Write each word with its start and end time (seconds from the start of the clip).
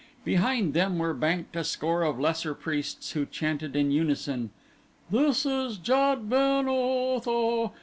Behind 0.25 0.73
them 0.73 0.97
were 0.97 1.13
banked 1.13 1.55
a 1.55 1.63
score 1.63 2.01
of 2.01 2.19
lesser 2.19 2.55
priests 2.55 3.11
who 3.11 3.23
chanted 3.27 3.75
in 3.75 3.91
unison: 3.91 4.49
"This 5.11 5.45
is 5.45 5.77
Jad 5.77 6.27
ben 6.27 6.65
Otho. 6.67 7.71